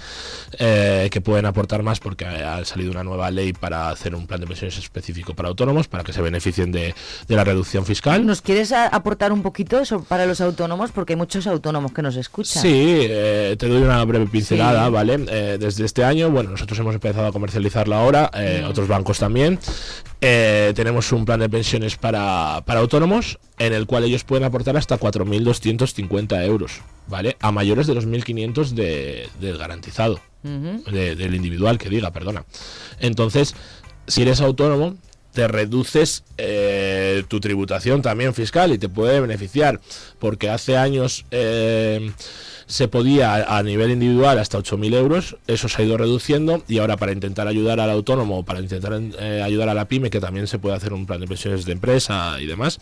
[0.59, 4.41] eh, que pueden aportar más porque ha salido una nueva ley para hacer un plan
[4.41, 6.95] de pensiones específico para autónomos, para que se beneficien de,
[7.29, 8.25] la reducción fiscal.
[8.25, 10.91] ¿Nos quieres aportar un poquito eso para los autónomos?
[10.91, 12.63] Porque hay muchos autónomos que nos escuchan.
[12.63, 15.15] Sí, te doy una breve pincelada, ¿vale?
[15.59, 18.65] Desde este año, bueno, nosotros hemos empezado a comercializarla ahora, mm.
[18.69, 19.59] otros bancos también.
[20.21, 24.99] tenemos un plan de pensiones para, para autónomos en el cual ellos pueden aportar hasta
[24.99, 27.37] 4.250 euros, ¿vale?
[27.41, 32.45] A mayores de los 1.500 de, del garantizado, del individual, que diga, perdona.
[33.01, 33.55] Entonces,
[34.07, 34.97] si eres autónomo,
[35.33, 39.81] te reduces eh, tu tributación también fiscal y te puede beneficiar,
[40.19, 41.25] porque hace años...
[41.31, 42.13] Eh,
[42.67, 46.97] se podía a nivel individual hasta 8.000 euros, eso se ha ido reduciendo y ahora
[46.97, 50.59] para intentar ayudar al autónomo, para intentar eh, ayudar a la pyme, que también se
[50.59, 52.79] puede hacer un plan de pensiones de empresa y demás,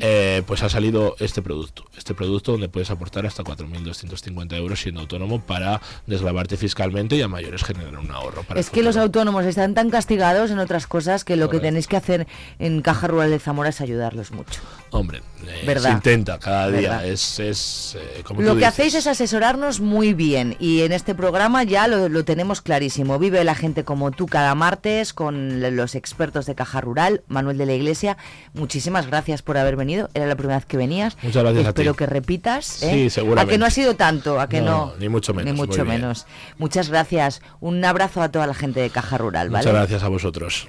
[0.00, 5.00] eh, pues ha salido este producto, este producto donde puedes aportar hasta 4.250 euros siendo
[5.00, 8.44] autónomo para deslavarte fiscalmente y a mayores generar un ahorro.
[8.54, 11.96] es que los autónomos están tan castigados en otras cosas que lo que tenéis que
[11.96, 12.26] hacer
[12.58, 14.60] en Caja Rural de Zamora es ayudarlos mucho.
[14.90, 17.04] Hombre, eh, se intenta cada día.
[17.04, 21.88] Es, es como Lo que hacéis es asesorarnos muy bien y en este programa ya
[21.88, 23.18] lo, tenemos clarísimo.
[23.18, 27.64] Vive la gente como tú cada martes con los expertos de Caja Rural, Manuel de
[27.64, 28.18] la Iglesia.
[28.52, 30.10] Muchísimas gracias por haber venido.
[30.12, 31.16] Era la primera vez que venías.
[31.22, 32.82] Muchas gracias Espero que repitas.
[32.82, 32.90] ¿eh?
[32.92, 33.50] Sí, seguramente.
[33.50, 34.92] A que no ha sido tanto, a que no.
[34.98, 35.52] ni mucho menos.
[35.52, 36.26] Ni mucho menos.
[36.58, 37.40] Muchas gracias.
[37.60, 39.48] Un abrazo a toda la gente de Caja Rural.
[39.48, 40.68] Muchas gracias a vosotros.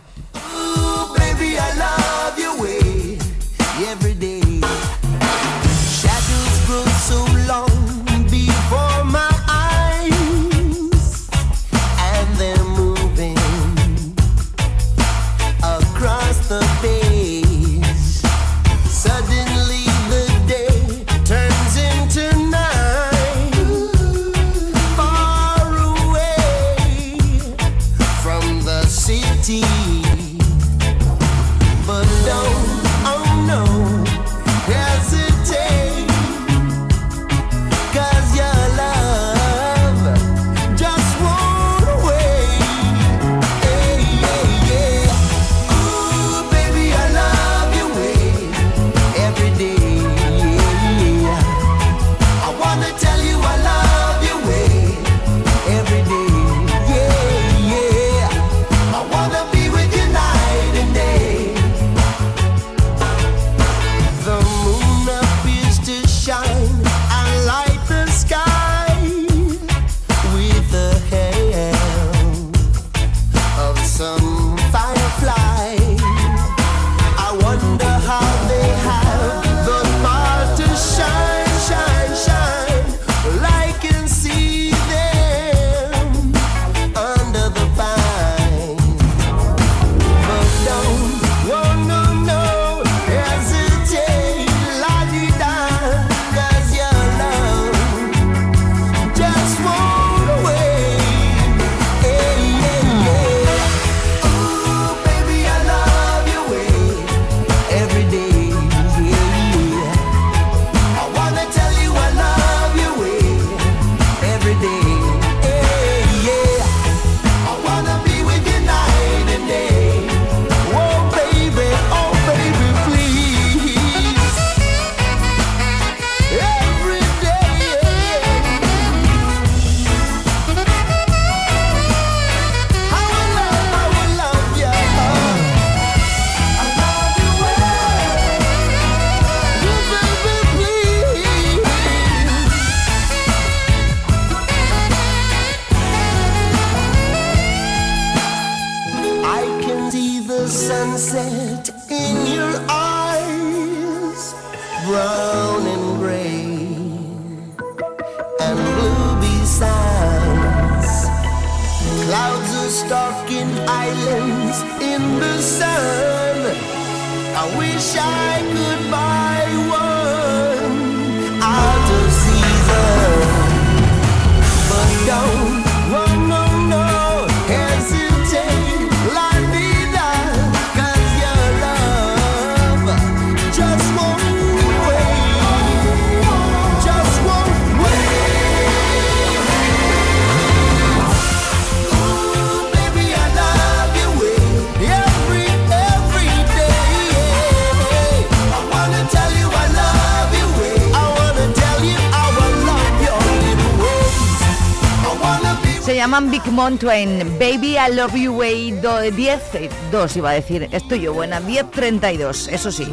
[206.56, 211.13] Mountain, Baby I Love You Way do- 10, eh, 2 iba a decir, estoy yo
[211.13, 212.88] buena, 10.32, eso sí.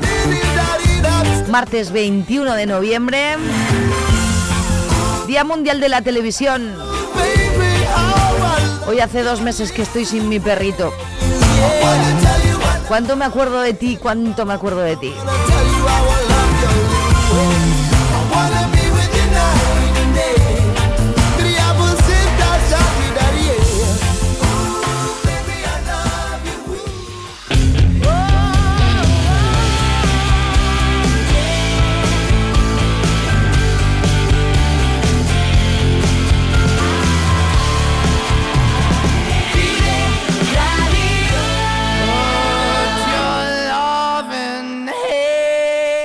[1.48, 3.36] Martes 21 de noviembre,
[5.28, 6.74] Día Mundial de la Televisión.
[8.88, 10.92] Hoy hace dos meses que estoy sin mi perrito.
[12.88, 13.96] ¿Cuánto me acuerdo de ti?
[13.96, 15.12] ¿Cuánto me acuerdo de ti?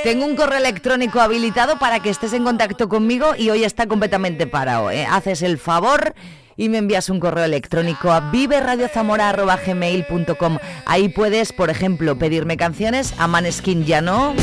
[0.08, 4.48] Tengo un correo electrónico habilitado para que estés en contacto conmigo y hoy está completamente
[4.48, 4.90] parado.
[4.90, 5.06] ¿eh?
[5.06, 6.14] Haces el favor
[6.56, 10.60] y me envías un correo electrónico a viveradiozamora.gmail.com.
[10.86, 13.16] Ahí puedes, por ejemplo, pedirme canciones.
[13.18, 14.34] A Maneskin ya no.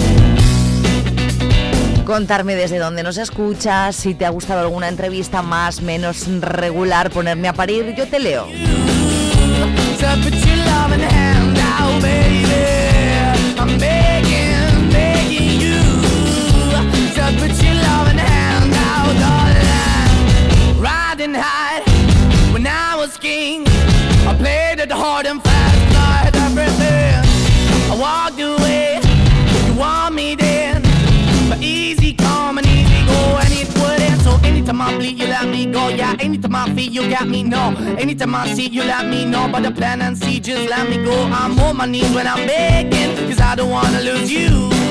[2.05, 7.49] Contarme desde dónde nos escuchas, si te ha gustado alguna entrevista más, menos regular, ponerme
[7.49, 8.47] a parir, yo te leo.
[17.39, 20.81] Put your loving hand out, darling.
[20.81, 21.83] Riding high
[22.53, 23.65] when I was king.
[24.27, 27.15] I played it hard and fast, tried everything.
[27.93, 29.01] I walked away,
[29.67, 30.83] you want me then.
[31.49, 34.21] But easy come and easy go, and it wouldn't.
[34.23, 35.89] So anytime I bleed, you let me go.
[35.89, 37.75] Yeah, anytime I feel, you got me, no.
[37.99, 39.49] Anytime I see, you let me know.
[39.53, 41.15] But the plan and see, just let me go.
[41.25, 44.84] I'm on my knees when I'm begging, cause I don't wanna lose you.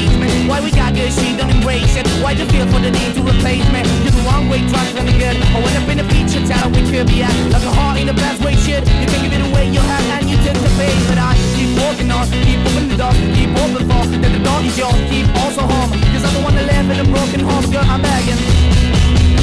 [0.00, 2.06] Why the basement, why we got good, she don't embrace it.
[2.22, 3.82] Why the feel for the need to replace me?
[4.02, 5.36] You're the wrong way, trying to good.
[5.36, 7.34] I went up in a feature town we could be at.
[7.52, 8.86] Like a heart in a best way, shit.
[8.86, 10.96] You can give it away, you have, and you took the bait.
[11.08, 14.02] But I keep walking on, keep opening the door, keep open for.
[14.20, 15.90] That the door is yours, keep also home.
[16.12, 18.40] Cause I'm the one that live in a broken home, girl, I'm begging.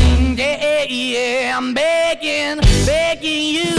[0.09, 3.76] Mm, yeah, yeah, I'm begging, begging you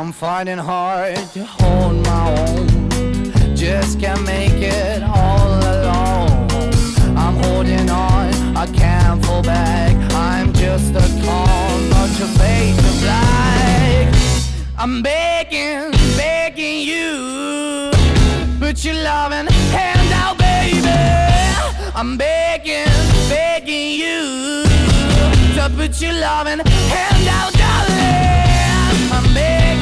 [0.00, 3.54] I'm finding hard to hold my own.
[3.54, 6.48] Just can't make it all alone.
[7.18, 9.94] I'm holding on, I can't fall back.
[10.14, 14.14] I'm just a call, not your face of black.
[14.78, 17.90] I'm begging, begging you.
[18.58, 20.88] Put your loving hand out, baby.
[21.94, 22.86] I'm begging,
[23.28, 24.64] begging you.
[25.56, 28.00] To put your loving hand out, darling.
[29.12, 29.79] I'm begging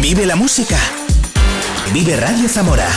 [0.00, 0.76] Vive la música.
[1.92, 2.88] Vive Radio Zamora.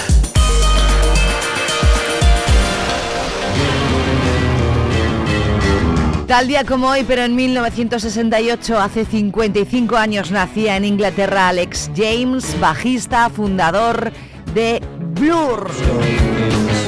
[6.28, 12.60] Tal día como hoy, pero en 1968, hace 55 años, nacía en Inglaterra Alex James,
[12.60, 14.14] bajista, fundador
[14.54, 14.82] de
[15.16, 15.70] Blur.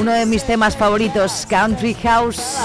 [0.00, 2.58] Uno de mis temas favoritos, Country House.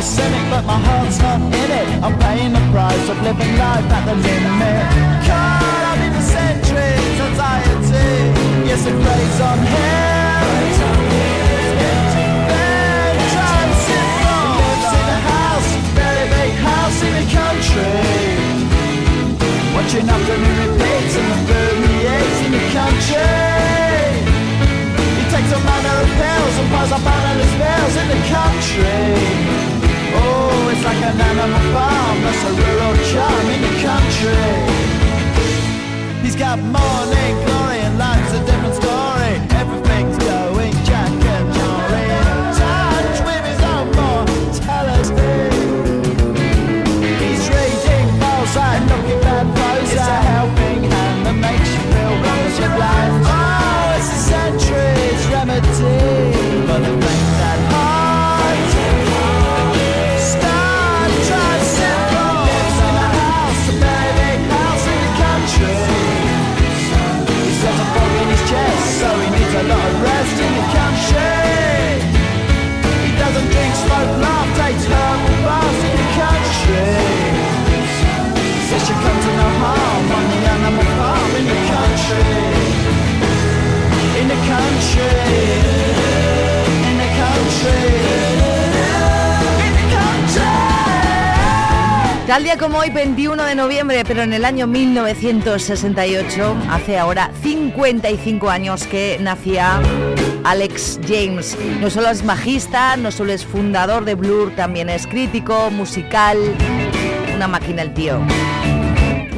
[0.00, 2.02] Cynic, but my heart's not in it.
[2.02, 5.08] I'm paying the price of living life at the limit.
[6.06, 8.68] In the centuries, anxiety.
[8.68, 8.94] Yes, it
[9.40, 9.98] on.
[17.78, 18.38] Country.
[19.74, 23.34] Watching afternoon repeats in the 38s in the country.
[25.18, 29.04] He takes a manner of pills and piles up analyst bills in the country.
[30.20, 34.54] Oh, it's like an animal farm, that's a rural charm in the country.
[36.22, 37.57] He's got morning glory
[92.28, 98.50] Tal día como hoy, 21 de noviembre, pero en el año 1968, hace ahora 55
[98.50, 99.80] años que nacía
[100.44, 101.56] Alex James.
[101.80, 106.36] No solo es bajista, no solo es fundador de Blur, también es crítico, musical,
[107.34, 108.20] una máquina el tío.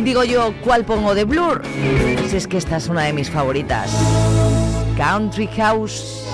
[0.02, 1.62] Digo yo, ¿cuál pongo de Blur?
[2.28, 3.92] Si es que esta es una de mis favoritas.
[4.96, 6.26] Country House.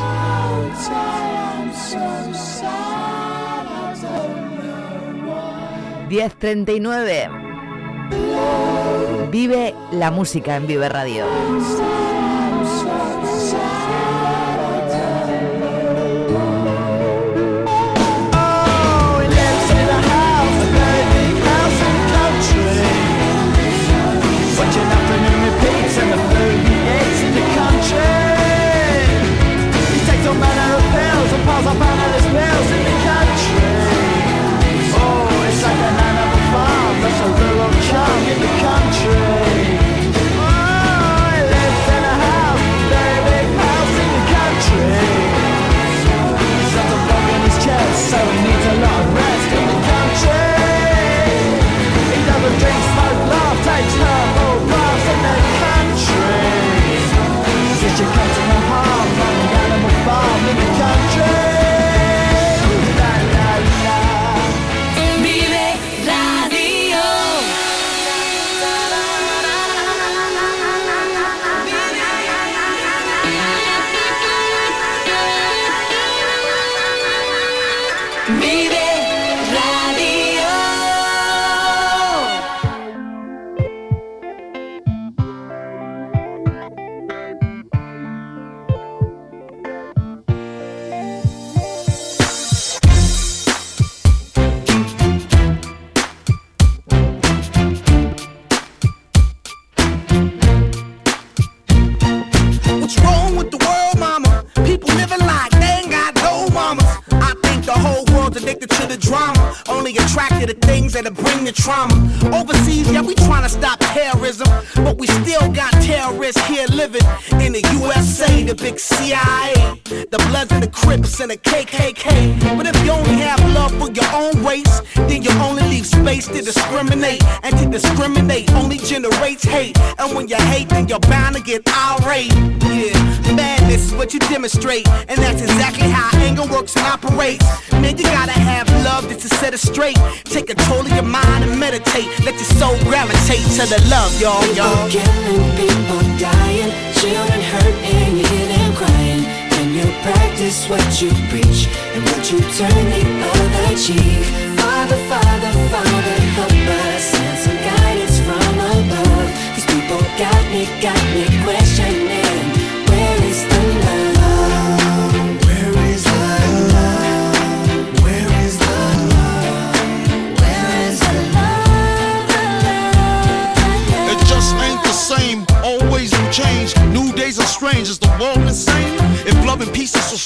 [6.09, 7.29] 1039.
[9.31, 11.25] Vive la música en Vive Radio.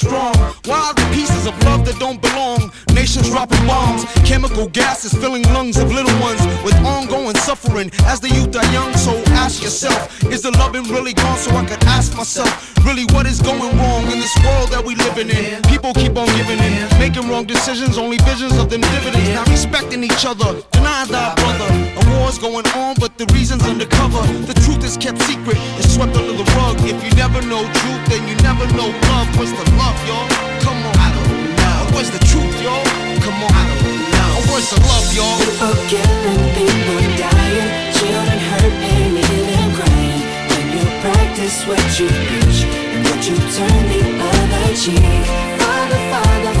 [0.01, 0.33] Strong,
[0.65, 2.71] why are the pieces of love that don't belong?
[2.93, 8.29] Nations dropping bombs, chemical gases filling lungs of little ones with ongoing suffering as the
[8.29, 8.91] youth are young.
[8.97, 11.37] So ask yourself, is the loving really gone?
[11.37, 11.83] So I could
[12.21, 15.57] myself, really, what is going wrong in this world that we living in?
[15.73, 19.33] People keep on giving in, making wrong decisions, only visions of them dividends.
[19.33, 21.65] Not respecting each other, denying thy brother.
[21.97, 24.21] A war's going on, but the reason's undercover.
[24.45, 26.77] The truth is kept secret, it's swept under the rug.
[26.85, 29.25] If you never know truth, then you never know love.
[29.41, 30.29] What's the love, y'all?
[30.61, 31.97] Come on, I don't know.
[31.97, 32.85] Where's the truth, y'all?
[33.25, 33.81] Come on, I don't
[34.13, 34.45] know.
[34.53, 35.41] Where's the love, y'all?
[35.41, 37.90] People killing, people dying,
[41.41, 45.25] practice what you preach and what you turn the other cheek.
[45.59, 46.60] Father, Father,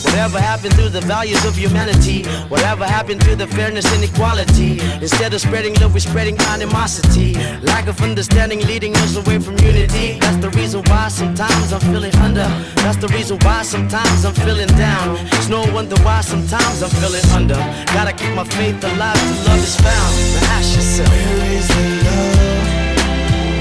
[0.11, 2.25] Whatever happened to the values of humanity?
[2.49, 4.81] Whatever happened to the fairness and equality?
[4.99, 7.35] Instead of spreading love, we're spreading animosity.
[7.61, 10.19] Lack of understanding leading us away from unity.
[10.19, 12.43] That's the reason why sometimes I'm feeling under.
[12.83, 15.15] That's the reason why sometimes I'm feeling down.
[15.31, 17.59] It's no wonder why sometimes I'm feeling under.
[17.95, 20.11] Gotta keep my faith alive till love is found.
[20.35, 21.07] Now ask yourself.
[21.07, 22.67] Where is the love?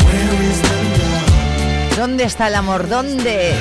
[0.03, 1.96] Where is the love?
[1.96, 2.88] ¿Dónde está el amor?
[2.88, 3.55] ¿Dónde?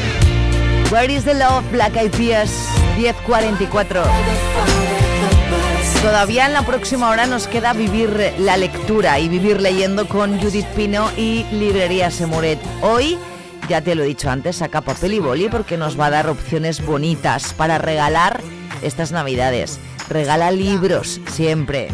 [0.89, 1.63] Where is the love?
[1.71, 4.03] Black Eyed Peas 1044.
[6.01, 10.65] Todavía en la próxima hora nos queda vivir la lectura y vivir leyendo con Judith
[10.75, 12.59] Pino y Librería Semoret.
[12.81, 13.17] Hoy,
[13.69, 16.27] ya te lo he dicho antes, saca papel y boli porque nos va a dar
[16.27, 18.41] opciones bonitas para regalar
[18.81, 19.79] estas navidades.
[20.09, 21.87] Regala libros siempre.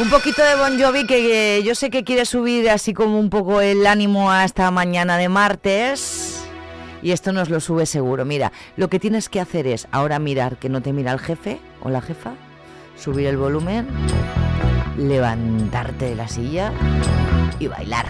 [0.00, 3.60] Un poquito de Bon Jovi que yo sé que quiere subir así como un poco
[3.60, 6.42] el ánimo a esta mañana de martes.
[7.02, 8.24] Y esto nos lo sube seguro.
[8.24, 11.60] Mira, lo que tienes que hacer es ahora mirar que no te mira el jefe
[11.82, 12.32] o la jefa,
[12.96, 13.88] subir el volumen,
[14.96, 16.72] levantarte de la silla
[17.58, 18.06] y bailar.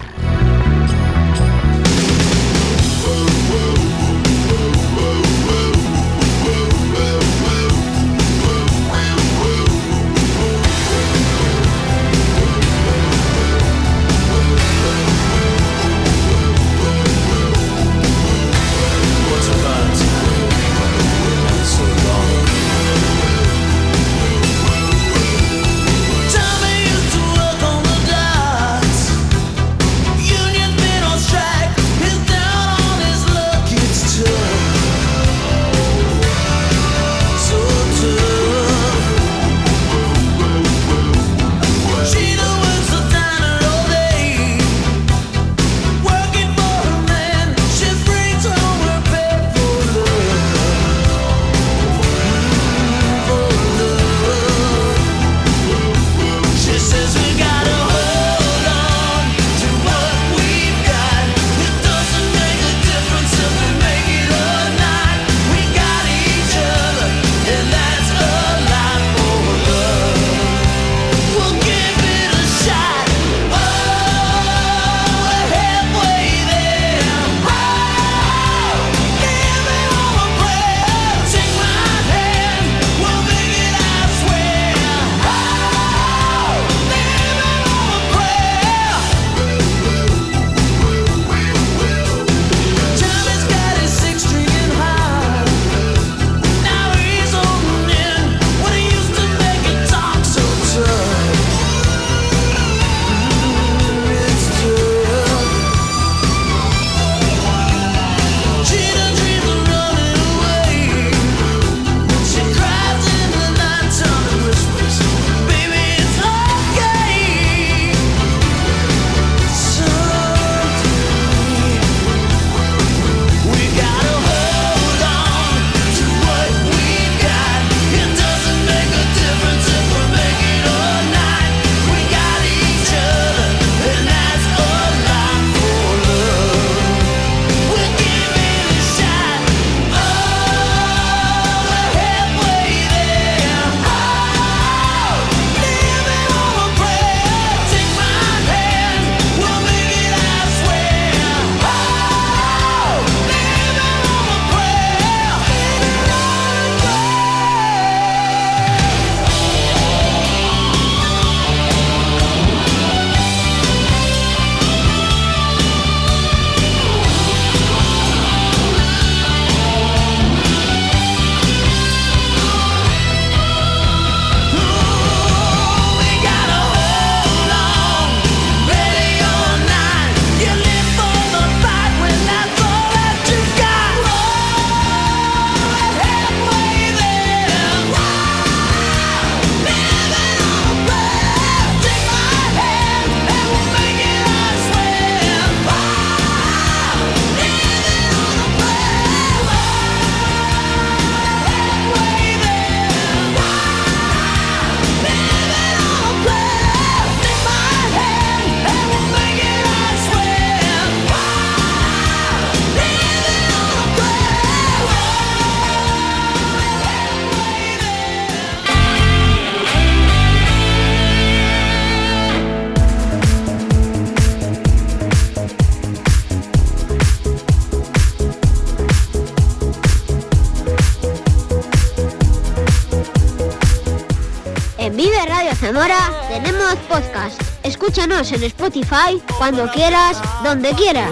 [237.91, 241.11] Escúchanos en Spotify, cuando quieras, donde quieras.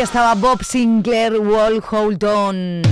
[0.00, 2.82] Estaba Bob Sinclair, Wall Hold On.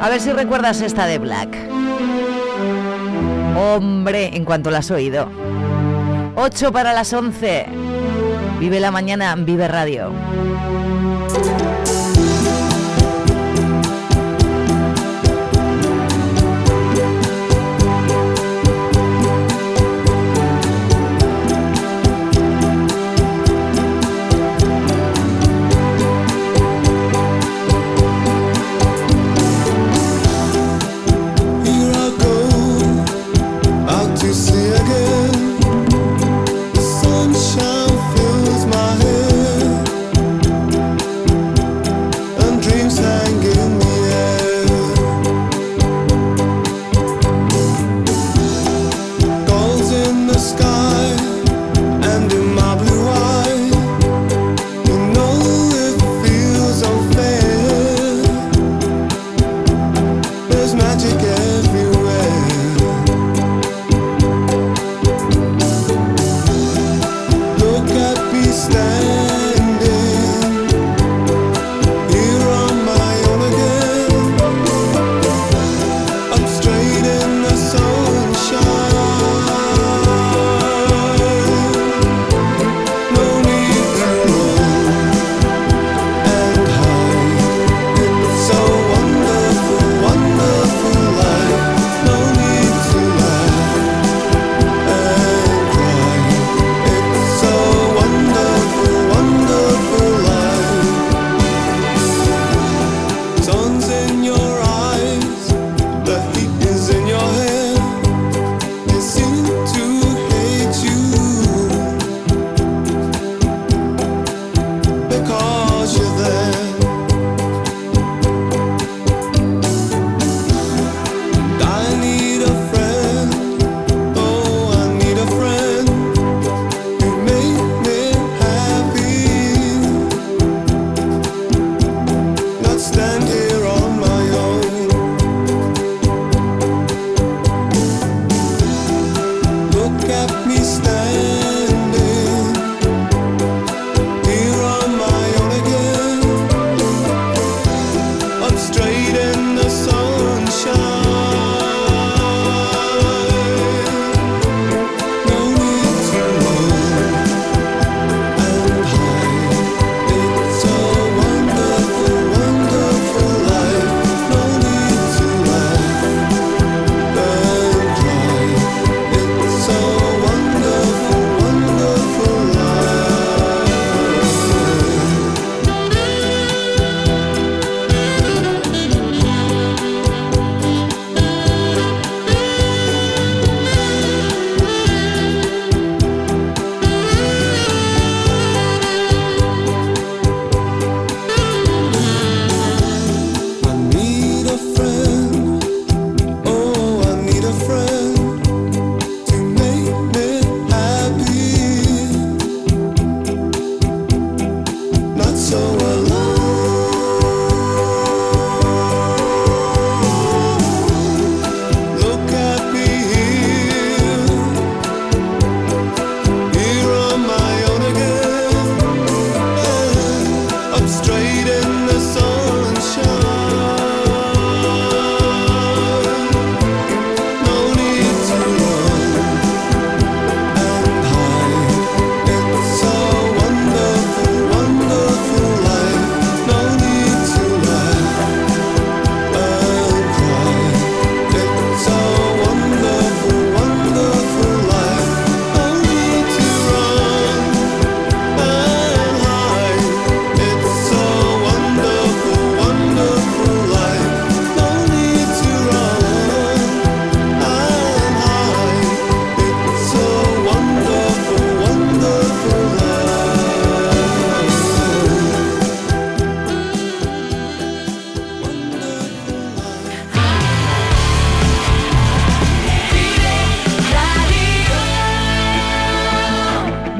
[0.00, 1.56] A ver si recuerdas esta de Black.
[3.56, 5.28] Hombre, en cuanto la has oído.
[6.36, 7.66] 8 para las 11.
[8.60, 10.12] Vive la mañana, vive radio.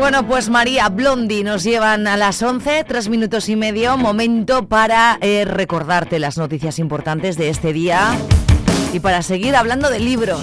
[0.05, 5.17] Bueno, pues María Blondi nos llevan a las 11, tres minutos y medio, momento para
[5.23, 8.15] eh, recordarte las noticias importantes de este día
[8.93, 10.43] y para seguir hablando de libros.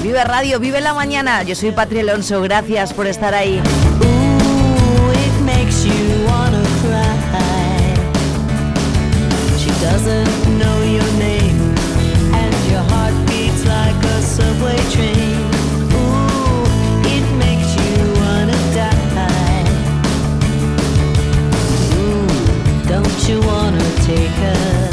[0.00, 1.42] Vive Radio, vive la mañana.
[1.42, 3.60] Yo soy Patri Alonso, gracias por estar ahí.
[23.28, 24.89] you wanna take us?